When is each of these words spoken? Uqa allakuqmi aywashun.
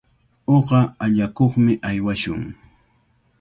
Uqa 0.55 0.79
allakuqmi 1.03 1.73
aywashun. 1.89 2.41